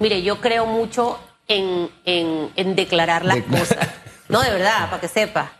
Mire, 0.00 0.22
yo 0.22 0.40
creo 0.40 0.66
mucho 0.66 1.18
en, 1.46 1.90
en, 2.04 2.76
declarar 2.76 3.24
las 3.24 3.38
cosas. 3.42 3.88
No, 4.28 4.42
de 4.42 4.50
verdad, 4.50 4.90
para 4.90 5.00
que 5.00 5.08
sepa. 5.08 5.52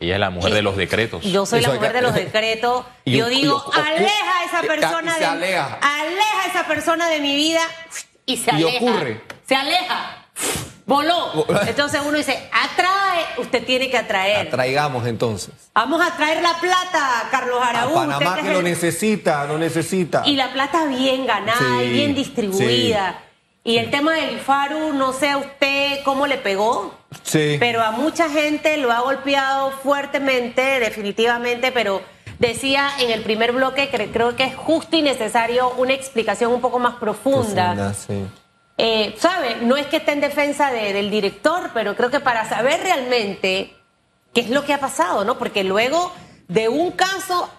Ella 0.00 0.14
es 0.14 0.20
la 0.20 0.30
mujer 0.30 0.52
de 0.52 0.62
los 0.62 0.76
decretos. 0.76 1.22
Yo 1.24 1.46
soy 1.46 1.60
la 1.60 1.72
mujer 1.72 1.92
de 1.92 2.02
los 2.02 2.14
decretos. 2.14 2.84
yo 3.04 3.28
digo, 3.28 3.62
aleja 3.72 4.40
a 4.40 4.44
esa 4.44 4.62
persona 4.62 5.18
de 5.18 5.24
aleja. 5.24 5.78
aleja 5.80 6.42
a 6.44 6.46
esa 6.48 6.66
persona 6.66 7.08
de 7.08 7.20
mi 7.20 7.34
vida 7.34 7.60
y 8.26 8.36
se 8.38 8.50
aleja. 8.50 8.70
Y 8.70 8.76
ocurre. 8.76 9.20
Se 9.46 9.54
aleja. 9.54 10.26
Voló. 10.86 11.46
Entonces 11.66 12.02
uno 12.04 12.18
dice, 12.18 12.48
atrae, 12.52 13.24
usted 13.38 13.64
tiene 13.64 13.88
que 13.88 13.96
atraer. 13.96 14.48
Atraigamos 14.48 15.06
entonces. 15.06 15.54
Vamos 15.72 16.02
a 16.02 16.14
traer 16.16 16.42
la 16.42 16.54
plata, 16.60 17.28
Carlos 17.30 17.58
Araújo. 17.62 17.94
Panamá 17.94 18.36
que, 18.42 18.52
lo 18.52 18.60
necesita, 18.60 19.46
lo 19.46 19.56
necesita. 19.56 20.22
Y 20.26 20.36
la 20.36 20.52
plata 20.52 20.84
bien 20.86 21.26
ganada 21.26 21.82
y 21.82 21.90
bien 21.90 22.14
distribuida. 22.14 23.20
Y 23.64 23.78
el 23.78 23.90
tema 23.90 24.14
del 24.14 24.36
IFARU, 24.36 24.92
no 24.92 25.12
sé 25.12 25.30
a 25.30 25.38
usted 25.38 26.02
cómo 26.04 26.26
le 26.26 26.36
pegó. 26.36 26.94
Sí. 27.22 27.56
Pero 27.58 27.82
a 27.82 27.90
mucha 27.92 28.28
gente 28.28 28.76
lo 28.76 28.92
ha 28.92 29.00
golpeado 29.00 29.70
fuertemente, 29.70 30.80
definitivamente, 30.80 31.72
pero 31.72 32.02
decía 32.38 32.90
en 33.00 33.10
el 33.10 33.22
primer 33.22 33.52
bloque 33.52 33.88
que 33.88 34.10
creo 34.10 34.36
que 34.36 34.44
es 34.44 34.54
justo 34.54 34.96
y 34.96 35.02
necesario 35.02 35.70
una 35.78 35.94
explicación 35.94 36.52
un 36.52 36.60
poco 36.60 36.78
más 36.78 36.96
profunda. 36.96 37.74
profunda 37.74 37.94
sí 37.94 38.24
eh, 38.76 39.14
¿Sabe? 39.18 39.56
No 39.62 39.76
es 39.76 39.86
que 39.86 39.98
esté 39.98 40.12
en 40.12 40.20
defensa 40.20 40.72
del 40.72 41.10
director, 41.10 41.70
pero 41.72 41.94
creo 41.94 42.10
que 42.10 42.20
para 42.20 42.48
saber 42.48 42.80
realmente 42.82 43.72
qué 44.32 44.40
es 44.40 44.50
lo 44.50 44.64
que 44.64 44.72
ha 44.72 44.80
pasado, 44.80 45.24
¿no? 45.24 45.38
Porque 45.38 45.62
luego 45.62 46.12
de 46.48 46.68
un 46.68 46.92
caso 46.92 47.50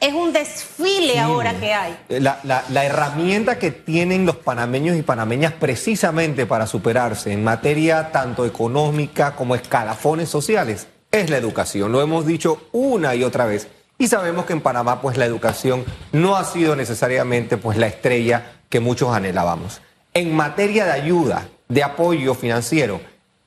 es 0.00 0.12
un 0.12 0.32
desfile 0.32 1.18
ahora 1.18 1.58
que 1.58 1.72
hay. 1.72 1.98
La, 2.08 2.40
la, 2.44 2.84
herramienta 2.84 3.58
que 3.58 3.70
tienen 3.70 4.26
los 4.26 4.36
panameños 4.36 4.96
y 4.96 5.02
panameñas 5.02 5.52
precisamente 5.52 6.46
para 6.46 6.66
superarse 6.66 7.32
en 7.32 7.42
materia 7.42 8.12
tanto 8.12 8.44
económica 8.44 9.34
como 9.34 9.54
escalafones 9.54 10.28
sociales 10.28 10.86
es 11.10 11.30
la 11.30 11.38
educación. 11.38 11.92
Lo 11.92 12.02
hemos 12.02 12.26
dicho 12.26 12.68
una 12.72 13.14
y 13.14 13.24
otra 13.24 13.46
vez. 13.46 13.68
Y 13.98 14.08
sabemos 14.08 14.46
que 14.46 14.52
en 14.52 14.60
Panamá 14.60 15.00
pues 15.00 15.16
la 15.16 15.26
educación 15.26 15.84
no 16.12 16.36
ha 16.36 16.44
sido 16.44 16.76
necesariamente 16.76 17.56
pues 17.56 17.76
la 17.76 17.86
estrella 17.86 18.52
que 18.68 18.80
muchos 18.80 19.14
anhelábamos 19.14 19.80
en 20.14 20.34
materia 20.34 20.84
de 20.84 20.92
ayuda, 20.92 21.48
de 21.68 21.82
apoyo 21.82 22.34
financiero, 22.34 23.00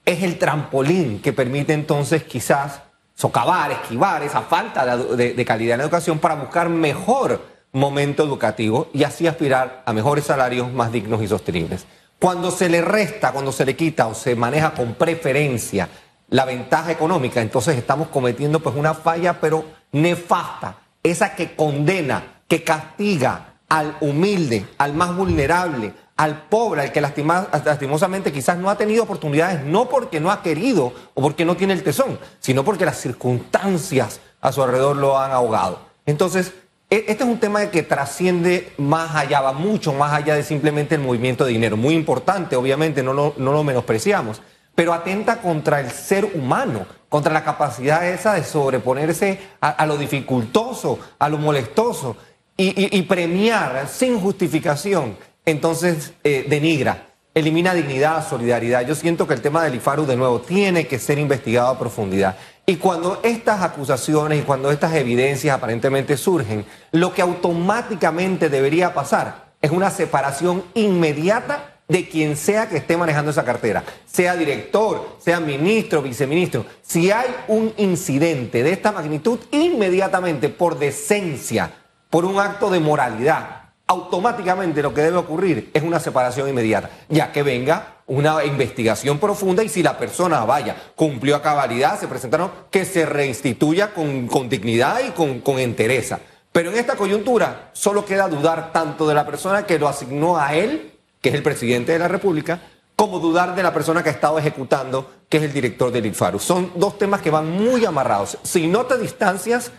es 0.05 0.23
el 0.23 0.37
trampolín 0.37 1.21
que 1.21 1.33
permite 1.33 1.73
entonces 1.73 2.23
quizás 2.23 2.81
socavar, 3.16 3.72
esquivar 3.72 4.23
esa 4.23 4.42
falta 4.42 4.97
de, 4.97 5.45
calidad 5.45 5.73
en 5.73 5.78
la 5.80 5.83
educación 5.86 6.19
para 6.19 6.36
buscar 6.36 6.69
mejor 6.69 7.42
momento 7.72 8.23
educativo 8.23 8.89
y 8.94 9.03
así 9.03 9.28
aspirar 9.28 9.83
a 9.86 9.94
mejores 9.94 10.25
salarios 10.25 10.72
más 10.72 10.92
dignos 10.92 11.22
y 11.22 11.28
sostenibles. 11.28 11.86
Cuando 12.20 12.52
se 12.52 12.70
le 12.70 12.81
resta, 12.81 13.31
cuando 13.31 13.52
se 13.52 13.66
le 13.66 13.75
quita 13.75 14.08
o 14.08 14.14
se 14.14 14.36
maneja 14.36 14.73
con 14.73 14.94
preferencia 14.94 15.89
la 16.30 16.45
ventaja 16.45 16.92
económica, 16.92 17.42
entonces 17.42 17.78
estamos 17.78 18.08
cometiendo 18.08 18.59
pues 18.59 18.75
una 18.75 18.94
falla 18.94 19.39
pero 19.39 19.66
nefasta, 19.92 20.77
esa 21.03 21.36
que 21.36 21.55
condena, 21.55 22.42
que 22.48 22.64
castiga 22.64 23.55
al 23.70 23.98
humilde, 24.02 24.67
al 24.77 24.94
más 24.94 25.16
vulnerable, 25.16 25.94
al 26.16 26.44
pobre, 26.44 26.81
al 26.81 26.92
que 26.92 27.02
lastimosamente 27.02 28.31
quizás 28.31 28.58
no 28.58 28.69
ha 28.69 28.78
tenido 28.78 29.03
oportunidades, 29.03 29.64
no 29.64 29.89
porque 29.89 30.20
no 30.20 30.31
ha 30.31 30.44
querido 30.44 30.94
o 31.14 31.22
porque 31.22 31.45
no 31.45 31.58
tiene 31.58 31.73
el 31.73 31.83
tesón, 31.83 32.20
sino 32.39 32.64
porque 32.64 32.86
las 32.86 33.00
circunstancias 33.00 34.20
a 34.39 34.52
su 34.52 34.61
alrededor 34.61 34.97
lo 34.97 35.17
han 35.17 35.31
ahogado. 35.31 35.80
Entonces, 36.05 36.53
e, 36.89 37.05
este 37.08 37.23
es 37.23 37.30
un 37.30 37.39
tema 37.39 37.66
que 37.72 37.81
trasciende 37.81 38.73
más 38.78 39.16
allá, 39.16 39.42
va 39.42 39.53
mucho 39.53 39.94
más 39.94 40.14
allá 40.14 40.36
de 40.36 40.44
simplemente 40.44 40.95
el 40.95 41.02
movimiento 41.02 41.45
de 41.45 41.52
dinero. 41.52 41.78
Muy 41.78 41.95
importante, 41.95 42.55
obviamente, 42.55 43.02
no 43.02 43.14
lo, 43.14 43.33
no 43.38 43.52
lo 43.52 43.64
menospreciamos, 43.64 44.42
pero 44.75 44.94
atenta 44.94 45.42
contra 45.42 45.80
el 45.80 45.89
ser 45.89 46.25
humano, 46.36 46.86
contra 47.09 47.33
la 47.33 47.44
capacidad 47.44 48.08
esa 48.08 48.33
de 48.33 48.44
sobreponerse 48.44 49.39
a, 49.61 49.86
lo 49.86 49.98
dificultoso, 49.98 50.99
a 51.17 51.30
lo 51.30 51.37
molestoso 51.37 52.17
y 52.55 53.02
premiar 53.04 53.87
sin 53.87 54.20
justificación 54.20 55.16
entonces 55.45 56.14
eh, 56.23 56.45
denigra, 56.48 57.08
elimina 57.33 57.73
dignidad, 57.73 58.27
solidaridad. 58.27 58.86
Yo 58.86 58.95
siento 58.95 59.27
que 59.27 59.33
el 59.33 59.42
tema 59.42 59.64
del 59.64 59.76
IFARU, 59.76 60.05
de 60.05 60.15
nuevo, 60.15 60.42
tiene 60.42 60.87
que 60.87 60.99
ser 60.99 61.17
investigado 61.17 61.70
a 61.70 61.80
profundidad. 61.80 62.36
Y 62.65 62.77
cuando 62.77 63.20
estas 63.23 63.61
acusaciones 63.61 64.39
y 64.39 64.43
cuando 64.43 64.71
estas 64.71 64.93
evidencias 64.95 65.55
aparentemente 65.55 66.15
surgen, 66.15 66.65
lo 66.92 67.14
que 67.14 67.21
automáticamente 67.21 68.49
debería 68.49 68.93
pasar 68.93 69.54
es 69.61 69.71
una 69.71 69.89
separación 69.89 70.64
inmediata 70.73 71.73
de 71.87 72.08
quien 72.08 72.37
sea 72.37 72.70
que 72.70 72.77
esté 72.77 72.95
manejando 72.95 73.31
esa 73.31 73.43
cartera, 73.43 73.83
sea 74.05 74.36
director, 74.36 75.17
sea 75.20 75.39
ministro, 75.39 76.02
viceministro. 76.02 76.65
Si 76.81 77.11
hay 77.11 77.27
un 77.49 77.73
incidente 77.77 78.64
de 78.64 78.71
esta 78.71 78.92
magnitud, 78.92 79.39
inmediatamente 79.52 80.49
por 80.49 80.80
decencia, 80.80 81.71
por 82.10 82.23
un 82.23 82.39
acto 82.39 82.70
de 82.70 82.80
moralidad, 82.80 83.62
automáticamente 83.93 84.81
lo 84.81 84.93
que 84.93 85.02
debe 85.02 85.17
ocurrir 85.17 85.70
es 85.73 85.83
una 85.83 85.99
separación 85.99 86.49
inmediata, 86.49 86.89
ya 87.09 87.31
que 87.31 87.43
venga 87.43 87.98
una 88.08 88.43
investigación 88.43 89.20
profunda 89.20 89.64
y 89.64 89.70
si 89.70 89.81
la 89.81 89.98
persona 89.98 90.43
vaya, 90.45 90.76
cumplió 90.95 91.36
a 91.36 91.42
cabalidad, 91.42 91.99
se 91.99 92.08
presentaron, 92.08 92.52
que 92.70 92.86
se 92.86 93.05
reinstituya 93.05 93.93
con, 93.93 94.49
dignidad 94.49 94.99
y 95.08 95.11
con, 95.11 95.39
con 95.39 95.59
entereza. 95.59 96.20
Pero 96.52 96.71
en 96.71 96.77
esta 96.77 96.95
coyuntura 96.95 97.70
solo 97.73 98.04
queda 98.05 98.27
dudar 98.27 98.71
tanto 98.71 99.08
de 99.08 99.15
la 99.15 99.26
persona 99.26 99.65
que 99.65 99.80
lo 99.80 99.87
asignó 99.87 100.37
a 100.37 100.54
él, 100.54 100.92
que 101.21 101.30
es 101.30 101.36
el 101.36 101.43
presidente 101.43 101.93
de 101.93 101.99
la 101.99 102.08
República, 102.08 102.60
como 102.95 103.20
dudar 103.20 103.55
de 103.55 103.64
la 103.64 103.73
persona 103.73 104.04
que 104.04 104.10
ha 104.10 104.14
estado 104.14 104.37
ejecutando, 104.37 105.10
que 105.30 105.37
es 105.37 105.43
el 105.43 105.54
director 105.54 105.92
del 105.92 106.05
IFARU. 106.05 106.39
Son 106.39 106.71
dos 106.75 106.98
temas 106.98 107.21
que 107.21 107.31
van 107.31 107.49
muy 107.49 107.86
amarrados. 107.86 108.37
Si 108.43 108.67
no 108.67 108.86
te 108.86 108.98
distancias, 108.98 109.71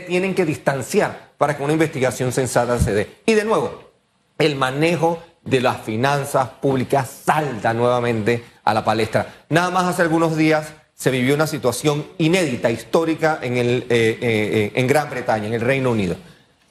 tienen 0.00 0.34
que 0.34 0.44
distanciar 0.44 1.32
para 1.38 1.56
que 1.56 1.62
una 1.62 1.72
investigación 1.72 2.32
sensata 2.32 2.78
se 2.78 2.92
dé. 2.92 3.16
Y 3.26 3.34
de 3.34 3.44
nuevo, 3.44 3.92
el 4.38 4.56
manejo 4.56 5.22
de 5.44 5.60
las 5.60 5.82
finanzas 5.82 6.48
públicas 6.60 7.22
salta 7.24 7.74
nuevamente 7.74 8.44
a 8.64 8.74
la 8.74 8.84
palestra. 8.84 9.44
Nada 9.48 9.70
más 9.70 9.84
hace 9.84 10.02
algunos 10.02 10.36
días 10.36 10.72
se 10.94 11.10
vivió 11.10 11.34
una 11.34 11.46
situación 11.46 12.06
inédita, 12.18 12.70
histórica 12.70 13.38
en, 13.42 13.56
el, 13.56 13.68
eh, 13.68 13.86
eh, 13.90 14.18
eh, 14.20 14.72
en 14.74 14.86
Gran 14.86 15.10
Bretaña, 15.10 15.46
en 15.46 15.54
el 15.54 15.60
Reino 15.60 15.90
Unido. 15.90 16.16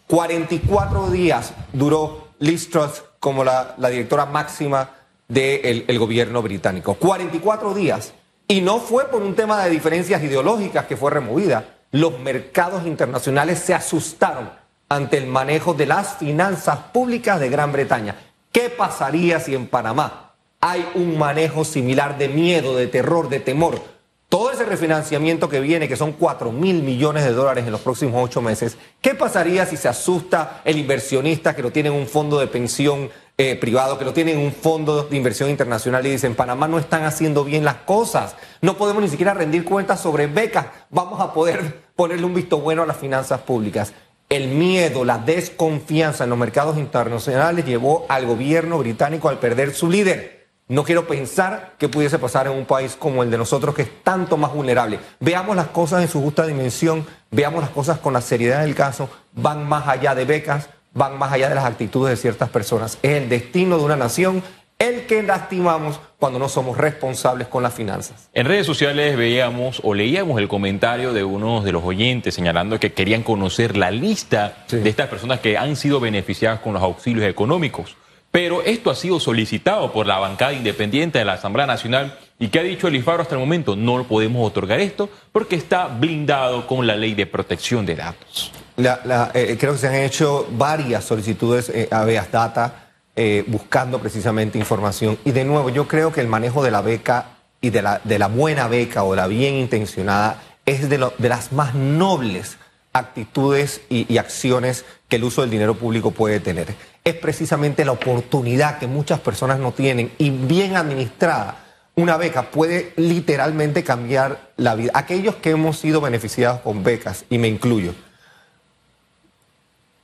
44 0.07 1.11
días 1.11 1.53
duró 1.71 2.29
Liz 2.39 2.69
Truss 2.69 3.03
como 3.19 3.43
la, 3.43 3.75
directora 3.89 4.25
máxima 4.25 4.89
del 5.27 5.99
gobierno 5.99 6.41
británico. 6.41 6.95
44 6.95 7.73
días. 7.73 8.13
Y 8.47 8.61
no 8.61 8.79
fue 8.79 9.05
por 9.05 9.21
un 9.21 9.35
tema 9.35 9.63
de 9.63 9.69
diferencias 9.69 10.21
ideológicas 10.21 10.85
que 10.85 10.97
fue 10.97 11.11
removida, 11.11 11.65
los 11.93 12.19
mercados 12.19 12.87
internacionales 12.87 13.59
se 13.59 13.75
asustaron 13.75 14.49
ante 14.89 15.17
el 15.17 15.27
manejo 15.27 15.75
de 15.75 15.85
las 15.85 16.17
finanzas 16.17 16.77
públicas 16.91 17.39
de 17.39 17.49
Gran 17.49 17.71
Bretaña. 17.71 18.15
¿Qué 18.51 18.71
pasaría 18.71 19.39
si 19.39 19.53
en 19.53 19.67
Panamá 19.67 20.33
hay 20.59 20.87
un 20.95 21.19
manejo 21.19 21.63
similar 21.63 22.17
de 22.17 22.29
miedo, 22.29 22.75
de 22.75 22.87
terror, 22.87 23.29
de 23.29 23.39
temor? 23.39 23.79
Todo 24.27 24.51
ese 24.51 24.65
refinanciamiento 24.65 25.47
que 25.47 25.59
viene, 25.59 25.87
que 25.87 25.95
son 25.95 26.13
4 26.13 26.51
mil 26.51 26.81
millones 26.81 27.25
de 27.25 27.33
dólares 27.33 27.65
en 27.67 27.71
los 27.71 27.81
próximos 27.81 28.23
ocho 28.23 28.41
meses, 28.41 28.75
¿qué 28.99 29.13
pasaría 29.13 29.67
si 29.67 29.77
se 29.77 29.87
asusta 29.87 30.61
el 30.65 30.79
inversionista 30.79 31.55
que 31.55 31.61
lo 31.61 31.71
tiene 31.71 31.89
en 31.89 31.95
un 31.95 32.07
fondo 32.07 32.39
de 32.39 32.47
pensión 32.47 33.11
eh, 33.37 33.55
privado, 33.55 33.99
que 33.99 34.05
lo 34.05 34.13
tienen 34.13 34.39
en 34.39 34.45
un 34.45 34.51
fondo 34.51 35.03
de 35.03 35.17
inversión 35.17 35.51
internacional 35.51 36.05
y 36.05 36.09
dicen, 36.09 36.35
Panamá 36.35 36.67
no 36.67 36.79
están 36.79 37.03
haciendo 37.03 37.43
bien 37.43 37.65
las 37.65 37.77
cosas, 37.77 38.35
no 38.61 38.77
podemos 38.77 39.01
ni 39.01 39.09
siquiera 39.09 39.33
rendir 39.33 39.63
cuentas 39.63 40.01
sobre 40.01 40.27
becas, 40.27 40.67
vamos 40.89 41.19
a 41.19 41.33
poder 41.33 41.82
ponerle 41.95 42.25
un 42.25 42.33
visto 42.33 42.59
bueno 42.59 42.83
a 42.83 42.85
las 42.85 42.97
finanzas 42.97 43.41
públicas. 43.41 43.93
El 44.29 44.47
miedo, 44.47 45.05
la 45.05 45.17
desconfianza 45.17 46.23
en 46.23 46.31
los 46.31 46.39
mercados 46.39 46.77
internacionales 46.77 47.65
llevó 47.65 48.05
al 48.09 48.25
gobierno 48.25 48.79
británico 48.79 49.29
al 49.29 49.39
perder 49.39 49.73
su 49.73 49.89
líder. 49.89 50.47
No 50.69 50.83
quiero 50.83 51.05
pensar 51.05 51.73
que 51.77 51.89
pudiese 51.89 52.17
pasar 52.17 52.47
en 52.47 52.53
un 52.53 52.65
país 52.65 52.95
como 52.97 53.21
el 53.21 53.29
de 53.29 53.37
nosotros, 53.37 53.75
que 53.75 53.81
es 53.83 54.03
tanto 54.03 54.37
más 54.37 54.53
vulnerable. 54.53 54.99
Veamos 55.19 55.55
las 55.55 55.67
cosas 55.67 56.01
en 56.01 56.07
su 56.07 56.21
justa 56.21 56.47
dimensión, 56.47 57.05
veamos 57.31 57.61
las 57.61 57.69
cosas 57.69 57.99
con 57.99 58.13
la 58.13 58.21
seriedad 58.21 58.61
del 58.61 58.73
caso, 58.73 59.09
van 59.33 59.67
más 59.67 59.87
allá 59.87 60.15
de 60.15 60.25
becas, 60.25 60.69
van 60.93 61.17
más 61.17 61.31
allá 61.33 61.49
de 61.49 61.55
las 61.55 61.65
actitudes 61.65 62.11
de 62.11 62.21
ciertas 62.21 62.49
personas. 62.49 62.97
Es 63.01 63.21
el 63.21 63.29
destino 63.29 63.77
de 63.77 63.83
una 63.83 63.97
nación 63.97 64.41
el 64.83 65.05
que 65.05 65.23
lastimamos 65.23 65.99
cuando 66.19 66.39
no 66.39 66.49
somos 66.49 66.77
responsables 66.77 67.47
con 67.47 67.63
las 67.63 67.73
finanzas. 67.73 68.29
En 68.33 68.45
redes 68.45 68.65
sociales 68.65 69.15
veíamos 69.15 69.79
o 69.83 69.93
leíamos 69.93 70.39
el 70.39 70.47
comentario 70.49 71.13
de 71.13 71.23
uno 71.23 71.61
de 71.61 71.71
los 71.71 71.83
oyentes 71.83 72.35
señalando 72.35 72.79
que 72.79 72.91
querían 72.91 73.23
conocer 73.23 73.77
la 73.77 73.91
lista 73.91 74.65
de 74.69 74.89
estas 74.89 75.07
personas 75.07 75.39
que 75.39 75.57
han 75.57 75.75
sido 75.75 75.99
beneficiadas 75.99 76.59
con 76.59 76.73
los 76.73 76.83
auxilios 76.83 77.25
económicos. 77.25 77.95
Pero 78.31 78.63
esto 78.63 78.89
ha 78.89 78.95
sido 78.95 79.19
solicitado 79.19 79.93
por 79.93 80.07
la 80.07 80.17
bancada 80.17 80.53
independiente 80.53 81.19
de 81.19 81.25
la 81.25 81.33
Asamblea 81.33 81.67
Nacional 81.67 82.17
y 82.39 82.49
que 82.49 82.59
ha 82.59 82.63
dicho 82.63 82.87
el 82.87 82.95
IFARO 82.95 83.21
hasta 83.21 83.35
el 83.35 83.39
momento, 83.39 83.75
no 83.75 84.03
podemos 84.05 84.45
otorgar 84.45 84.79
esto 84.79 85.07
porque 85.31 85.55
está 85.55 85.87
blindado 85.87 86.67
con 86.67 86.85
la 86.87 86.95
ley 86.95 87.13
de 87.13 87.25
protección 87.25 87.85
de 87.85 87.95
datos. 87.95 88.51
Eh, 88.75 89.55
creo 89.59 89.73
que 89.73 89.77
se 89.77 89.87
han 89.87 89.95
hecho 89.95 90.47
varias 90.51 91.03
solicitudes 91.03 91.69
eh, 91.69 91.87
a 91.91 92.03
Beas 92.05 92.31
Data 92.31 92.82
eh, 93.15 93.43
buscando 93.47 93.99
precisamente 93.99 94.57
información. 94.57 95.17
Y 95.25 95.31
de 95.31 95.45
nuevo, 95.45 95.69
yo 95.69 95.87
creo 95.87 96.11
que 96.11 96.21
el 96.21 96.27
manejo 96.27 96.63
de 96.63 96.71
la 96.71 96.81
beca 96.81 97.37
y 97.61 97.69
de 97.69 97.81
la, 97.81 98.01
de 98.03 98.19
la 98.19 98.27
buena 98.27 98.67
beca 98.67 99.03
o 99.03 99.15
la 99.15 99.27
bien 99.27 99.55
intencionada 99.55 100.41
es 100.65 100.89
de, 100.89 101.09
de 101.17 101.29
las 101.29 101.51
más 101.51 101.75
nobles 101.75 102.57
actitudes 102.93 103.81
y, 103.89 104.17
acciones 104.17 104.85
que 105.09 105.15
el 105.17 105.23
uso 105.23 105.41
del 105.41 105.49
dinero 105.49 105.75
público 105.75 106.11
puede 106.11 106.39
tener. 106.39 106.75
Es 107.03 107.15
precisamente 107.15 107.83
la 107.83 107.91
oportunidad 107.91 108.77
que 108.77 108.87
muchas 108.87 109.19
personas 109.19 109.59
no 109.59 109.73
tienen 109.73 110.11
y 110.19 110.29
bien 110.29 110.77
administrada. 110.77 111.57
Una 111.95 112.17
beca 112.17 112.51
puede 112.51 112.93
literalmente 112.95 113.83
cambiar 113.83 114.51
la 114.57 114.75
vida. 114.75 114.91
Aquellos 114.93 115.35
que 115.35 115.51
hemos 115.51 115.77
sido 115.79 116.01
beneficiados 116.01 116.61
con 116.61 116.83
becas, 116.83 117.25
y 117.29 117.37
me 117.39 117.47
incluyo, 117.47 117.93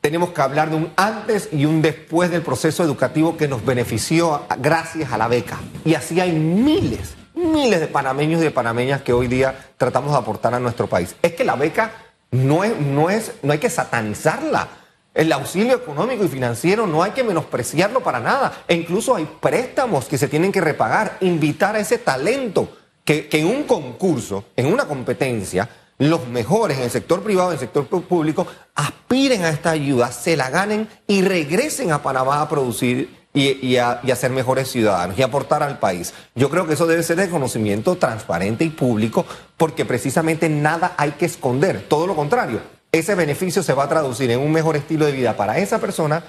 tenemos 0.10 0.32
que 0.32 0.42
hablar 0.42 0.72
de 0.72 0.76
un 0.76 0.92
antes 0.96 1.50
y 1.52 1.66
un 1.66 1.84
después 1.84 2.32
del 2.32 2.42
proceso 2.42 2.84
educativo 2.84 3.38
que 3.38 3.48
nos 3.48 3.64
benefició 3.64 4.42
gracias 4.58 5.12
a 5.12 5.20
la 5.20 5.28
beca. 5.28 5.60
Y 5.86 5.94
así 5.94 6.20
hay 6.20 6.32
miles, 6.32 7.14
miles 7.36 7.80
de 7.80 7.86
panameños 7.86 8.42
y 8.42 8.46
de 8.46 8.50
panameñas 8.50 9.04
que 9.04 9.14
hoy 9.14 9.28
día 9.28 9.68
tratamos 9.78 10.14
de 10.14 10.18
aportar 10.18 10.56
a 10.56 10.60
nuestro 10.60 10.88
país. 10.88 11.16
Es 11.22 11.34
que 11.34 11.44
la 11.44 11.56
beca 11.56 11.92
no, 12.32 12.64
es, 12.64 12.76
no, 12.80 13.12
es, 13.12 13.34
no 13.44 13.54
hay 13.54 13.60
que 13.60 13.70
satanizarla. 13.70 14.68
El 15.14 15.32
auxilio 15.32 15.76
económico 15.76 16.26
y 16.26 16.28
financiero 16.28 16.88
no 16.88 17.04
hay 17.04 17.12
que 17.12 17.24
menospreciarlo 17.24 18.00
para 18.00 18.20
nada. 18.20 18.64
E 18.68 18.74
incluso 18.74 19.16
hay 19.16 19.30
préstamos 19.40 20.06
que 20.06 20.18
se 20.18 20.28
tienen 20.28 20.52
que 20.52 20.60
repagar. 20.60 21.18
Invitar 21.22 21.76
a 21.76 21.82
ese 21.82 22.00
talento 22.00 22.76
que, 23.06 23.28
que 23.28 23.42
en 23.42 23.46
un 23.46 23.62
concurso, 23.62 24.46
en 24.56 24.74
una 24.74 24.86
competencia, 24.86 25.70
los 26.00 26.28
mejores 26.28 26.78
en 26.78 26.86
el 26.86 26.90
sector 26.90 27.22
privado, 27.22 27.50
en 27.50 27.56
el 27.56 27.60
sector 27.60 27.86
público, 27.86 28.48
aspiren 28.74 29.44
a 29.44 29.50
esta 29.50 29.72
ayuda, 29.72 30.12
se 30.12 30.36
la 30.38 30.50
ganen 30.50 30.88
y 31.06 31.22
regresen 31.22 31.92
a 31.92 32.02
Panamá 32.02 32.42
a 32.42 32.50
producir 32.50 33.20
y, 33.34 33.76
a, 33.78 34.02
ser 34.16 34.32
mejores 34.32 34.72
ciudadanos 34.72 35.20
y 35.20 35.22
aportar 35.22 35.62
al 35.62 35.78
país. 35.78 36.14
Yo 36.36 36.50
creo 36.50 36.66
que 36.66 36.74
eso 36.74 36.88
debe 36.88 37.04
ser 37.04 37.18
de 37.18 37.30
conocimiento 37.30 37.98
transparente 37.98 38.64
y 38.64 38.70
público 38.70 39.26
porque 39.58 39.86
precisamente 39.86 40.50
nada 40.50 40.96
hay 40.98 41.12
que 41.12 41.26
esconder, 41.26 41.86
todo 41.88 42.08
lo 42.08 42.16
contrario. 42.16 42.62
Ese 42.92 43.14
beneficio 43.14 43.62
se 43.62 43.74
va 43.74 43.84
a 43.84 43.90
traducir 43.90 44.32
en 44.32 44.40
un 44.40 44.52
mejor 44.52 44.78
estilo 44.78 45.06
de 45.06 45.12
vida 45.12 45.36
para 45.38 45.60
esa 45.60 45.80
persona, 45.80 46.24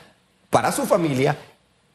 para 0.50 0.72
su 0.72 0.84
familia 0.84 1.38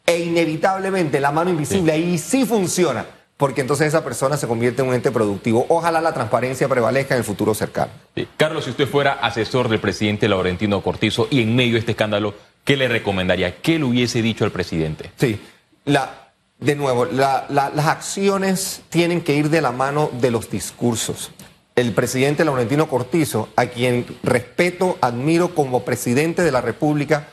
e 0.05 0.19
inevitablemente 0.19 1.19
la 1.19 1.31
mano 1.31 1.49
invisible 1.49 1.91
ahí 1.91 2.17
sí 2.17 2.45
funciona 2.45 3.05
porque 3.37 3.61
entonces 3.61 3.87
esa 3.87 4.03
persona 4.03 4.37
se 4.37 4.47
convierte 4.47 4.81
en 4.81 4.87
un 4.87 4.93
ente 4.93 5.11
productivo. 5.11 5.65
Ojalá 5.69 6.01
la 6.01 6.13
transparencia 6.13 6.67
prevalezca 6.69 7.15
en 7.15 7.19
el 7.19 7.25
futuro 7.25 7.53
cercano. 7.53 7.91
Carlos, 8.37 8.63
si 8.63 8.69
usted 8.69 8.87
fuera 8.87 9.13
asesor 9.13 9.67
del 9.67 9.79
presidente 9.79 10.29
Laurentino 10.29 10.81
Cortizo 10.81 11.27
y 11.29 11.41
en 11.41 11.55
medio 11.55 11.73
de 11.73 11.79
este 11.79 11.91
escándalo, 11.91 12.33
¿qué 12.63 12.77
le 12.77 12.87
recomendaría? 12.87 13.57
¿Qué 13.57 13.77
le 13.77 13.85
hubiese 13.85 14.21
dicho 14.21 14.45
al 14.45 14.51
presidente? 14.51 15.11
Sí, 15.17 15.39
la, 15.83 16.31
de 16.59 16.75
nuevo, 16.75 17.05
las 17.05 17.87
acciones 17.87 18.81
tienen 18.89 19.21
que 19.21 19.35
ir 19.35 19.49
de 19.49 19.61
la 19.61 19.71
mano 19.71 20.09
de 20.13 20.31
los 20.31 20.49
discursos. 20.49 21.31
El 21.75 21.91
presidente 21.91 22.45
Laurentino 22.45 22.87
Cortizo, 22.87 23.49
a 23.57 23.65
quien 23.65 24.05
respeto, 24.23 24.97
admiro 25.01 25.53
como 25.53 25.83
presidente 25.83 26.41
de 26.41 26.51
la 26.53 26.61
República, 26.61 27.27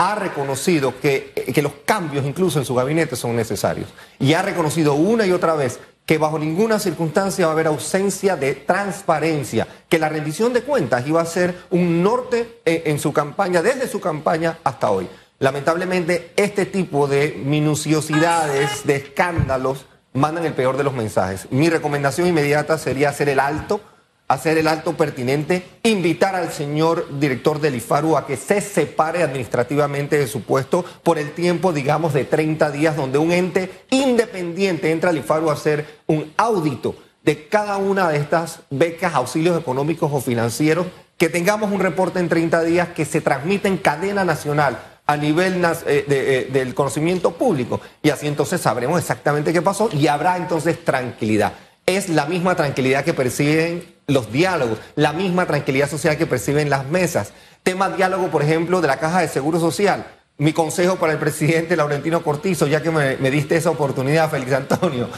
ha 0.00 0.14
reconocido 0.14 0.98
que, 0.98 1.30
que, 1.54 1.60
los 1.60 1.72
cambios 1.84 2.24
incluso 2.24 2.58
en 2.58 2.64
su 2.64 2.74
gabinete 2.74 3.16
son 3.16 3.36
necesarios. 3.36 3.90
Y 4.18 4.32
ha 4.32 4.40
reconocido 4.40 4.94
una 4.94 5.26
y 5.26 5.32
otra 5.32 5.54
vez 5.54 5.78
que 6.06 6.16
bajo 6.16 6.38
ninguna 6.38 6.78
circunstancia 6.78 7.44
va 7.44 7.52
a 7.52 7.54
haber 7.54 7.66
ausencia 7.66 8.34
de 8.34 8.54
transparencia, 8.54 9.68
que 9.90 9.98
la 9.98 10.08
rendición 10.08 10.54
de 10.54 10.62
cuentas 10.62 11.06
iba 11.06 11.20
a 11.20 11.26
ser 11.26 11.54
un 11.68 12.02
norte 12.02 12.62
en, 12.64 12.98
su 12.98 13.12
campaña, 13.12 13.60
desde 13.60 13.86
su 13.88 14.00
campaña 14.00 14.58
hasta 14.64 14.90
hoy. 14.90 15.06
Lamentablemente, 15.38 16.32
este 16.34 16.64
tipo 16.64 17.06
de 17.06 17.38
minuciosidades, 17.44 18.86
de 18.86 18.96
escándalos, 18.96 19.84
mandan 20.14 20.46
el 20.46 20.54
peor 20.54 20.78
de 20.78 20.84
los 20.84 20.94
mensajes. 20.94 21.46
Mi 21.50 21.68
recomendación 21.68 22.26
inmediata 22.26 22.78
sería 22.78 23.10
hacer 23.10 23.28
el 23.28 23.38
alto, 23.38 23.82
hacer 24.30 24.58
el 24.58 24.68
alto 24.68 24.96
pertinente, 24.96 25.64
invitar 25.82 26.36
al 26.36 26.52
señor 26.52 27.18
director 27.18 27.60
del 27.60 27.74
IFARU 27.74 28.16
a 28.16 28.28
que 28.28 28.36
se 28.36 28.60
separe 28.60 29.24
administrativamente 29.24 30.16
de 30.16 30.28
su 30.28 30.42
puesto 30.42 30.84
por 31.02 31.18
el 31.18 31.32
tiempo, 31.32 31.72
digamos, 31.72 32.14
de 32.14 32.24
30 32.24 32.70
días, 32.70 32.96
donde 32.96 33.18
un 33.18 33.32
ente 33.32 33.68
independiente 33.90 34.92
entra 34.92 35.10
al 35.10 35.18
IFARU 35.18 35.50
a 35.50 35.54
hacer 35.54 35.84
un 36.06 36.32
audito 36.36 36.94
de 37.24 37.48
cada 37.48 37.76
una 37.78 38.08
de 38.08 38.18
estas 38.18 38.60
becas, 38.70 39.16
auxilios 39.16 39.58
económicos 39.58 40.12
o 40.12 40.20
financieros, 40.20 40.86
que 41.16 41.28
tengamos 41.28 41.72
un 41.72 41.80
reporte 41.80 42.20
en 42.20 42.28
30 42.28 42.62
días 42.62 42.88
que 42.90 43.04
se 43.04 43.20
transmita 43.20 43.66
en 43.66 43.78
cadena 43.78 44.24
nacional 44.24 44.78
a 45.06 45.16
nivel 45.16 45.60
eh, 45.64 46.04
eh, 46.08 46.48
del 46.52 46.72
conocimiento 46.72 47.32
público. 47.32 47.80
Y 48.00 48.10
así 48.10 48.28
entonces 48.28 48.60
sabremos 48.60 49.00
exactamente 49.00 49.52
qué 49.52 49.60
pasó 49.60 49.90
y 49.92 50.06
habrá 50.06 50.36
entonces 50.36 50.84
tranquilidad. 50.84 51.52
Es 51.84 52.08
la 52.08 52.26
misma 52.26 52.54
tranquilidad 52.54 53.04
que 53.04 53.12
perciben 53.12 53.98
los 54.10 54.32
diálogos, 54.32 54.78
la 54.96 55.12
misma 55.12 55.46
tranquilidad 55.46 55.88
social 55.88 56.16
que 56.16 56.26
perciben 56.26 56.70
las 56.70 56.86
mesas. 56.86 57.32
Tema 57.62 57.90
diálogo, 57.90 58.28
por 58.28 58.42
ejemplo, 58.42 58.80
de 58.80 58.88
la 58.88 58.98
Caja 58.98 59.20
de 59.20 59.28
Seguro 59.28 59.60
Social. 59.60 60.06
Mi 60.38 60.52
consejo 60.52 60.96
para 60.96 61.12
el 61.12 61.18
presidente 61.18 61.76
Laurentino 61.76 62.22
Cortizo, 62.22 62.66
ya 62.66 62.82
que 62.82 62.90
me, 62.90 63.30
diste 63.30 63.56
esa 63.56 63.70
oportunidad, 63.70 64.30
Félix 64.30 64.52
Antonio, 64.52 65.08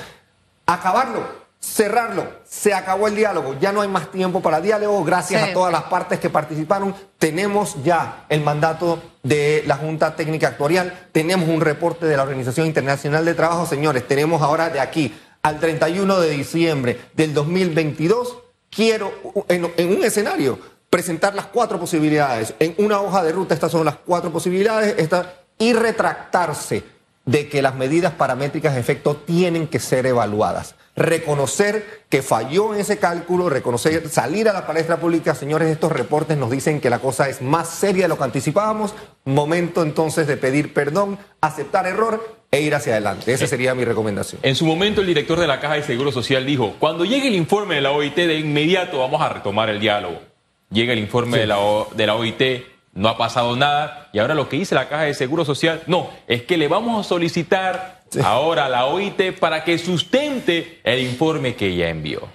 acabarlo, 0.66 1.24
cerrarlo. 1.60 2.26
Se 2.44 2.74
acabó 2.74 3.06
el 3.06 3.14
diálogo, 3.14 3.56
ya 3.60 3.70
no 3.70 3.82
hay 3.82 3.88
más 3.88 4.10
tiempo 4.10 4.40
para 4.42 4.60
diálogo. 4.60 5.04
Gracias 5.04 5.42
a 5.42 5.52
todas 5.52 5.72
las 5.72 5.84
partes 5.84 6.18
que 6.18 6.28
participaron. 6.28 6.94
Tenemos 7.18 7.76
ya 7.84 8.26
el 8.28 8.40
mandato 8.40 9.00
de 9.22 9.62
la 9.66 9.76
Junta 9.76 10.16
Técnica 10.16 10.48
Actuarial, 10.48 11.08
tenemos 11.12 11.48
un 11.48 11.60
reporte 11.60 12.06
de 12.06 12.16
la 12.16 12.24
Organización 12.24 12.66
Internacional 12.66 13.24
de 13.24 13.34
Trabajo. 13.34 13.64
Señores, 13.64 14.06
tenemos 14.08 14.42
ahora 14.42 14.70
de 14.70 14.80
aquí 14.80 15.14
al 15.42 15.60
31 15.60 16.20
de 16.20 16.30
diciembre 16.30 17.00
del 17.14 17.32
2022 17.32 18.38
quiero 18.74 19.12
en, 19.48 19.64
un 19.64 20.04
escenario 20.04 20.58
presentar 20.90 21.34
las 21.34 21.46
cuatro 21.46 21.78
posibilidades. 21.78 22.54
En 22.58 22.74
una 22.78 23.00
hoja 23.00 23.22
de 23.22 23.32
ruta 23.32 23.54
estas 23.54 23.72
son 23.72 23.84
las 23.84 23.96
cuatro 23.96 24.32
posibilidades 24.32 24.96
y 25.58 25.72
retractarse 25.72 26.82
de 27.24 27.48
que 27.48 27.62
las 27.62 27.74
medidas 27.74 28.14
paramétricas 28.14 28.74
de 28.74 28.80
efecto 28.80 29.16
tienen 29.16 29.68
que 29.68 29.78
ser 29.78 30.06
evaluadas. 30.06 30.74
Reconocer 30.94 32.04
que 32.10 32.20
falló 32.20 32.74
en 32.74 32.80
ese 32.80 32.98
cálculo, 32.98 33.48
reconocer, 33.48 34.10
salir 34.10 34.48
a 34.50 34.52
la 34.52 34.66
palestra 34.66 34.98
pública, 34.98 35.34
señores, 35.34 35.68
estos 35.68 35.90
reportes 35.90 36.36
nos 36.36 36.50
dicen 36.50 36.80
que 36.80 36.90
la 36.90 36.98
cosa 36.98 37.30
es 37.30 37.40
más 37.40 37.70
seria 37.70 38.02
de 38.02 38.08
lo 38.08 38.18
que 38.18 38.24
anticipábamos. 38.24 38.94
Momento 39.24 39.82
entonces 39.82 40.26
de 40.26 40.36
pedir 40.36 40.74
perdón, 40.74 41.18
aceptar 41.40 41.86
error 41.86 42.42
e 42.50 42.60
ir 42.60 42.74
hacia 42.74 42.92
adelante. 42.92 43.32
Esa 43.32 43.46
sería 43.46 43.74
mi 43.74 43.86
recomendación. 43.86 44.40
En 44.44 44.54
su 44.54 44.66
momento 44.66 45.00
el 45.00 45.06
director 45.06 45.40
de 45.40 45.46
la 45.46 45.60
Caja 45.60 45.74
de 45.74 45.82
Seguro 45.82 46.12
Social 46.12 46.44
dijo, 46.44 46.74
cuando 46.78 47.06
llegue 47.06 47.28
el 47.28 47.36
informe 47.36 47.76
de 47.76 47.80
la 47.80 47.92
OIT 47.92 48.14
de 48.14 48.38
inmediato 48.38 48.98
vamos 48.98 49.22
a 49.22 49.30
retomar 49.30 49.70
el 49.70 49.80
diálogo. 49.80 50.20
Llega 50.70 50.92
el 50.92 50.98
informe 50.98 51.38
de, 51.38 51.46
la 51.46 51.56
de 51.94 52.06
la 52.06 52.14
OIT, 52.14 52.42
no 52.92 53.08
ha 53.08 53.16
pasado 53.16 53.56
nada 53.56 54.10
y 54.12 54.18
ahora 54.18 54.34
lo 54.34 54.50
que 54.50 54.58
dice 54.58 54.74
la 54.74 54.90
Caja 54.90 55.04
de 55.04 55.14
Seguro 55.14 55.46
Social, 55.46 55.82
no, 55.86 56.10
es 56.26 56.42
que 56.42 56.58
le 56.58 56.68
vamos 56.68 57.04
a 57.04 57.08
solicitar 57.08 58.01
ahora 58.22 58.66
a 58.66 58.68
la 58.68 58.86
OIT 58.86 59.38
para 59.38 59.64
que 59.64 59.78
sustente 59.78 60.80
el 60.84 61.00
informe 61.00 61.54
que 61.54 61.68
ella 61.68 61.88
envió. 61.88 62.28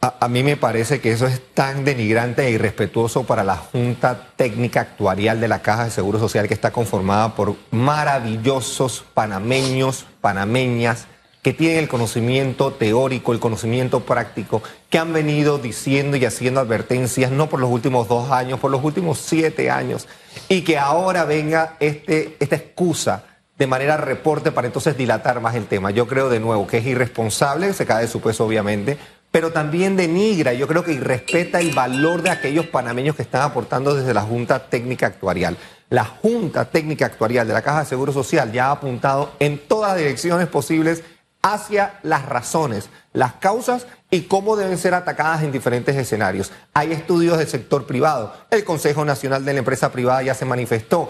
A, 0.00 0.28
mí 0.28 0.44
me 0.44 0.56
parece 0.56 1.00
que 1.00 1.10
eso 1.10 1.26
es 1.26 1.42
tan 1.54 1.84
denigrante 1.84 2.46
e 2.46 2.52
irrespetuoso 2.52 3.24
para 3.24 3.42
la 3.42 3.56
Junta 3.56 4.28
Técnica 4.36 4.82
Actuarial 4.82 5.40
de 5.40 5.48
la 5.48 5.60
Caja 5.60 5.86
de 5.86 5.90
Seguro 5.90 6.20
Social 6.20 6.46
que 6.46 6.54
está 6.54 6.70
conformada 6.70 7.34
por 7.34 7.56
maravillosos 7.72 9.04
panameños, 9.12 10.06
panameñas, 10.20 11.08
que 11.42 11.52
tienen 11.52 11.78
el 11.78 11.88
conocimiento 11.88 12.72
teórico, 12.72 13.32
el 13.32 13.40
conocimiento 13.40 14.00
práctico, 14.00 14.62
que 14.88 14.98
han 14.98 15.12
venido 15.12 15.58
diciendo 15.58 16.16
y 16.16 16.24
haciendo 16.24 16.60
advertencias 16.60 17.32
no 17.32 17.48
por 17.48 17.58
los 17.58 17.70
últimos 17.70 18.06
dos 18.06 18.30
años, 18.30 18.60
por 18.60 18.70
los 18.70 18.84
últimos 18.84 19.18
siete 19.18 19.68
años, 19.68 20.06
y 20.48 20.62
que 20.62 20.78
ahora 20.78 21.24
venga 21.24 21.76
este, 21.80 22.36
esta 22.38 22.54
excusa 22.54 23.24
de 23.58 23.66
manera 23.66 23.96
reporte 23.96 24.52
para 24.52 24.68
entonces 24.68 24.96
dilatar 24.96 25.40
más 25.40 25.54
el 25.56 25.66
tema. 25.66 25.90
Yo 25.90 26.06
creo 26.06 26.28
de 26.28 26.40
nuevo 26.40 26.66
que 26.66 26.78
es 26.78 26.86
irresponsable, 26.86 27.72
se 27.72 27.86
cae 27.86 28.02
de 28.02 28.08
su 28.08 28.20
peso 28.20 28.46
obviamente, 28.46 28.96
pero 29.30 29.52
también 29.52 29.96
denigra, 29.96 30.54
yo 30.54 30.66
creo 30.66 30.84
que 30.84 30.92
irrespeta 30.92 31.60
el 31.60 31.74
valor 31.74 32.22
de 32.22 32.30
aquellos 32.30 32.66
panameños 32.66 33.16
que 33.16 33.22
están 33.22 33.42
aportando 33.42 33.94
desde 33.94 34.14
la 34.14 34.22
Junta 34.22 34.70
Técnica 34.70 35.06
Actuarial. 35.06 35.56
La 35.90 36.04
Junta 36.04 36.66
Técnica 36.66 37.06
Actuarial 37.06 37.46
de 37.46 37.52
la 37.52 37.62
Caja 37.62 37.80
de 37.80 37.86
Seguro 37.86 38.12
Social 38.12 38.52
ya 38.52 38.68
ha 38.68 38.72
apuntado 38.72 39.32
en 39.38 39.58
todas 39.58 39.96
direcciones 39.96 40.46
posibles 40.46 41.02
hacia 41.42 41.98
las 42.02 42.26
razones, 42.26 42.90
las 43.12 43.34
causas 43.34 43.86
y 44.10 44.22
cómo 44.22 44.56
deben 44.56 44.78
ser 44.78 44.94
atacadas 44.94 45.42
en 45.42 45.52
diferentes 45.52 45.96
escenarios. 45.96 46.50
Hay 46.74 46.92
estudios 46.92 47.38
del 47.38 47.48
sector 47.48 47.86
privado. 47.86 48.34
El 48.50 48.64
Consejo 48.64 49.04
Nacional 49.04 49.44
de 49.44 49.52
la 49.52 49.58
Empresa 49.60 49.92
Privada 49.92 50.22
ya 50.22 50.34
se 50.34 50.44
manifestó. 50.44 51.08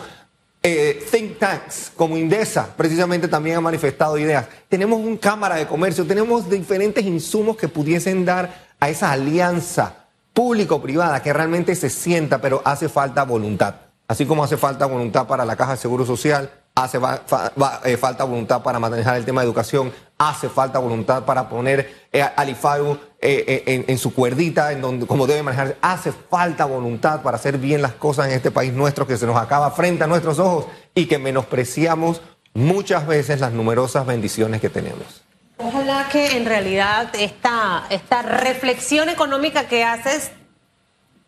Eh, 0.61 1.07
think 1.11 1.39
tanks 1.39 1.93
como 1.95 2.17
Indesa 2.17 2.75
precisamente 2.77 3.29
también 3.29 3.57
han 3.57 3.63
manifestado 3.63 4.19
ideas. 4.19 4.47
Tenemos 4.69 4.99
un 4.99 5.17
Cámara 5.17 5.55
de 5.55 5.67
Comercio, 5.67 6.05
tenemos 6.05 6.51
diferentes 6.51 7.05
insumos 7.05 7.57
que 7.57 7.69
pudiesen 7.69 8.25
dar 8.25 8.67
a 8.81 8.89
esa 8.89 9.13
alianza 9.13 9.95
público-privada 10.33 11.23
que 11.23 11.33
realmente 11.33 11.75
se 11.75 11.91
sienta, 11.91 12.41
pero 12.41 12.61
hace 12.65 12.89
falta 12.89 13.25
voluntad. 13.25 13.75
Así 14.09 14.27
como 14.27 14.43
hace 14.43 14.57
falta 14.57 14.87
voluntad 14.87 15.27
para 15.27 15.45
la 15.45 15.55
Caja 15.55 15.73
de 15.73 15.79
Seguro 15.79 16.05
Social, 16.05 16.51
hace 16.75 16.99
eh, 17.85 17.97
falta 17.97 18.25
voluntad 18.25 18.63
para 18.63 18.79
manejar 18.79 19.17
el 19.17 19.25
tema 19.25 19.43
de 19.43 19.47
educación, 19.47 19.93
hace 20.19 20.49
falta 20.49 20.79
voluntad 20.81 21.25
para 21.25 21.49
poner 21.49 22.09
eh, 22.13 22.23
al 22.23 22.49
IFARU 22.51 22.99
eh, 23.21 23.85
en, 23.87 23.99
su 23.99 24.13
cuerdita, 24.13 24.73
en 24.73 24.81
donde, 24.81 25.07
como 25.07 25.27
debe 25.27 25.43
manejar, 25.43 25.77
hace 25.81 26.13
falta 26.13 26.65
voluntad 26.65 27.23
para 27.23 27.37
hacer 27.37 27.59
bien 27.59 27.81
las 27.81 27.93
cosas 27.93 28.27
en 28.27 28.33
este 28.33 28.51
país 28.51 28.73
nuestro 28.73 29.07
que 29.07 29.17
se 29.17 29.27
nos 29.27 29.37
acaba 29.37 29.71
frente 29.71 30.05
a 30.05 30.07
nuestros 30.07 30.39
ojos 30.39 30.67
y 30.95 31.07
que 31.07 31.19
menospreciamos 31.19 32.21
muchas 32.55 33.07
veces 33.07 33.41
las 33.41 33.53
numerosas 33.53 34.05
bendiciones 34.07 34.61
que 34.61 34.69
tenemos. 34.69 35.23
Ojalá 35.59 36.09
que 36.11 36.37
en 36.37 36.47
realidad 36.47 37.11
esta, 37.19 37.87
esta 37.91 38.23
reflexión 38.23 39.09
económica 39.09 39.67
que 39.67 39.85
haces 39.85 40.31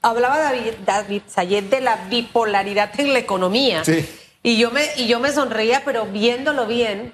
hablaba 0.02 0.38
David, 0.38 0.74
David 0.84 1.22
Sayed 1.26 1.64
de 1.64 1.80
la 1.80 1.96
bipolaridad 2.08 2.98
en 2.98 3.12
la 3.12 3.18
economía. 3.18 3.84
Sí. 3.84 4.08
Y 4.42 4.56
yo, 4.56 4.70
me, 4.70 4.82
y 4.96 5.06
yo 5.06 5.20
me 5.20 5.32
sonreía, 5.32 5.82
pero 5.84 6.06
viéndolo 6.06 6.66
bien, 6.66 7.12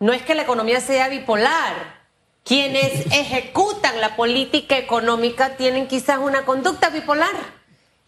no 0.00 0.12
es 0.14 0.22
que 0.22 0.34
la 0.34 0.42
economía 0.42 0.80
sea 0.80 1.08
bipolar. 1.08 2.00
Quienes 2.42 3.06
ejecutan 3.12 4.00
la 4.00 4.16
política 4.16 4.76
económica 4.76 5.56
tienen 5.56 5.86
quizás 5.86 6.18
una 6.18 6.44
conducta 6.44 6.90
bipolar 6.90 7.60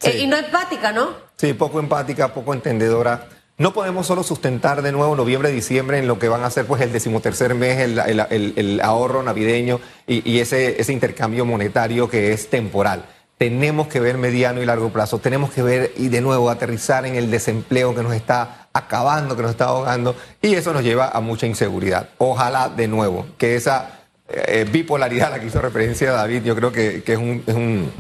eh, 0.03 0.19
y 0.19 0.27
no 0.27 0.37
empática, 0.37 0.91
¿no? 0.91 1.11
Sí, 1.37 1.53
poco 1.53 1.79
empática, 1.79 2.35
poco 2.35 2.55
entendedora. 2.55 3.29
No 3.59 3.75
podemos 3.75 4.07
solo 4.07 4.23
sustentar 4.23 4.83
de 4.83 4.91
nuevo 4.91 5.15
noviembre, 5.15 5.53
diciembre 5.53 5.99
en 5.99 6.09
lo 6.09 6.19
que 6.19 6.29
van 6.29 6.43
a 6.43 6.51
ser 6.51 6.67
pues 6.67 6.81
el 6.81 6.91
decimotercer 6.91 7.55
mes, 7.55 7.79
el, 7.79 8.81
ahorro 8.83 9.23
navideño 9.23 9.79
y, 10.07 10.29
y 10.29 10.41
ese, 10.41 10.81
ese 10.81 10.93
intercambio 10.93 11.45
monetario 11.45 12.09
que 12.09 12.33
es 12.33 12.49
temporal 12.49 13.05
tenemos 13.43 13.89
que 13.89 13.99
ver 13.99 14.19
mediano 14.19 14.63
y 14.63 14.67
largo 14.67 14.91
plazo, 14.91 15.19
tenemos 15.19 15.51
que 15.51 15.63
ver 15.63 15.93
y 15.97 16.07
de 16.11 16.21
nuevo 16.21 16.49
aterrizar 16.49 17.07
en 17.07 17.17
el 17.17 17.29
desempleo 17.29 17.93
que 17.93 18.01
nos 18.01 18.15
está 18.15 18.69
acabando, 18.73 19.35
que 19.35 19.43
nos 19.43 19.51
está 19.51 19.65
ahogando, 19.65 20.15
y 20.41 20.55
eso 20.55 20.73
nos 20.73 20.85
lleva 20.85 21.09
a 21.09 21.21
mucha 21.21 21.49
inseguridad. 21.49 22.11
Ojalá 22.19 22.69
de 22.69 22.87
nuevo 22.87 23.27
que 23.39 23.57
esa 23.57 24.05
eh, 24.29 24.65
bipolaridad 24.71 25.27
a 25.27 25.31
la 25.31 25.41
que 25.41 25.47
hizo 25.47 25.61
referencia 25.61 26.13
David, 26.13 26.45
yo 26.45 26.55
creo 26.55 26.71
que, 26.71 27.03
es, 27.05 27.19
un, 27.19 27.91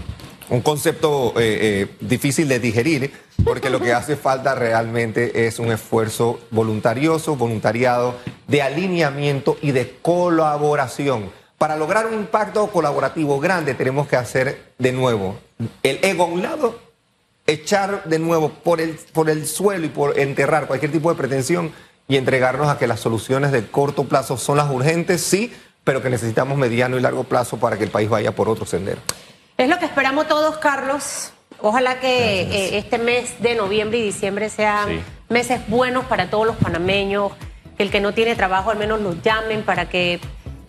concepto 0.63 1.35
eh, 1.37 1.59
eh, 1.61 1.87
difícil 1.99 2.47
de 2.47 2.61
digerir, 2.61 3.13
porque 3.43 3.69
lo 3.69 3.81
que 3.81 3.93
hace 3.95 4.15
falta 4.15 4.55
realmente 4.55 5.49
es 5.49 5.59
un 5.59 5.73
esfuerzo 5.73 6.39
voluntarioso, 6.53 7.35
voluntariado, 7.35 8.15
de 8.47 8.63
alineamiento 8.63 9.59
y 9.61 9.73
de 9.73 9.97
colaboración 10.03 11.42
para 11.63 11.77
lograr 11.77 12.07
un 12.07 12.15
impacto 12.15 12.67
colaborativo 12.67 13.39
grande 13.39 13.75
tenemos 13.75 14.09
que 14.09 14.17
hacer 14.17 14.73
de 14.79 14.91
nuevo 14.91 15.37
el 15.85 16.01
ego 16.03 16.25
a 16.25 16.27
un 16.27 16.43
lado, 16.43 16.81
echar 17.47 18.03
de 18.03 18.19
nuevo 18.19 18.49
por 18.49 18.81
el, 18.81 18.99
por 19.13 19.31
el 19.31 19.47
suelo 19.47 19.87
y 19.87 19.89
por 19.89 20.19
enterrar 20.19 20.67
cualquier 20.67 20.91
tipo 20.91 21.09
de 21.09 21.17
pretensión 21.17 21.73
y 22.09 22.17
entregarnos 22.17 22.67
a 22.67 22.79
que 22.79 22.89
las 22.89 22.99
soluciones 22.99 23.53
de 23.53 23.65
corto 23.65 24.09
plazo 24.09 24.37
son 24.39 24.57
las 24.57 24.69
urgentes, 24.73 25.21
sí, 25.21 25.55
pero 25.85 26.03
que 26.03 26.11
necesitamos 26.11 26.59
mediano 26.59 26.99
y 26.99 27.01
largo 27.01 27.23
plazo 27.23 27.59
para 27.59 27.79
que 27.79 27.85
el 27.85 27.91
país 27.91 28.11
vaya 28.11 28.33
por 28.33 28.49
otro 28.49 28.67
sendero. 28.67 29.01
Es 29.57 29.69
lo 29.69 29.79
que 29.79 29.85
esperamos 29.85 30.27
todos, 30.27 30.59
Carlos. 30.59 31.33
Ojalá 31.61 32.01
que 32.01 32.41
eh, 32.43 32.79
este 32.79 32.99
mes 32.99 33.41
de 33.41 33.55
noviembre 33.55 33.99
y 33.99 34.03
diciembre 34.03 34.51
sean 34.51 35.01
meses 35.29 35.61
buenos 35.69 36.07
para 36.07 36.29
todos 36.29 36.45
los 36.45 36.57
panameños, 36.57 37.31
que 37.77 37.85
el 37.85 37.93
que 37.93 38.01
no 38.01 38.15
tiene 38.15 38.35
trabajo 38.35 38.73
al 38.73 38.79
menos 38.79 39.01
los 39.01 39.23
llamen 39.23 39.63
para 39.63 39.89
que 39.89 40.19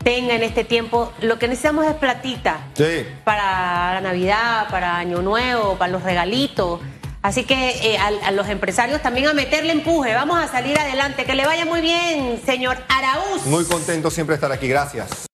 tenga 0.04 0.36
en 0.36 0.44
este 0.44 0.64
tiempo. 0.64 1.12
Lo 1.22 1.40
que 1.40 1.48
necesitamos 1.48 1.86
es 1.86 1.94
platita. 1.94 2.68
Sí. 2.74 3.06
Para 3.24 3.94
la 3.96 4.02
Navidad, 4.02 4.68
para 4.70 4.98
Año 4.98 5.22
Nuevo, 5.22 5.78
para 5.78 5.92
los 5.92 6.04
regalitos. 6.04 6.80
Así 7.22 7.46
que 7.46 7.94
eh, 7.94 7.98
a, 7.98 8.32
los 8.32 8.50
empresarios 8.50 9.02
también 9.02 9.28
a 9.28 9.34
meterle 9.34 9.72
empuje. 9.72 10.14
Vamos 10.14 10.38
a 10.38 10.48
salir 10.50 10.78
adelante. 10.78 11.24
Que 11.24 11.36
le 11.36 11.46
vaya 11.46 11.66
muy 11.66 11.82
bien, 11.82 12.42
señor 12.46 12.78
Araúz. 12.90 13.46
Muy 13.46 13.64
contento 13.64 14.12
siempre 14.12 14.34
de 14.34 14.38
estar 14.38 14.52
aquí. 14.52 14.68
Gracias. 14.68 15.26